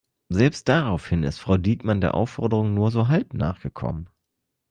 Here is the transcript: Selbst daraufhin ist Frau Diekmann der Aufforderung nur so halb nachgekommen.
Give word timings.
Selbst 0.29 0.67
daraufhin 0.67 1.21
ist 1.21 1.37
Frau 1.37 1.57
Diekmann 1.57 2.01
der 2.01 2.15
Aufforderung 2.15 2.73
nur 2.73 2.89
so 2.89 3.07
halb 3.07 3.35
nachgekommen. 3.35 4.09